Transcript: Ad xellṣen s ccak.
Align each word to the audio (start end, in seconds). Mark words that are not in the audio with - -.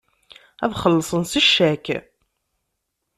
Ad 0.63 0.71
xellṣen 0.81 1.23
s 1.31 1.33
ccak. 1.45 1.85